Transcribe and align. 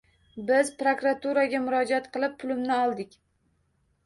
Biz 0.45 0.71
prokuraturaga 0.79 1.59
murojaat 1.67 2.09
qilib, 2.17 2.35
pulimni 2.45 2.75
oldik 2.79 3.15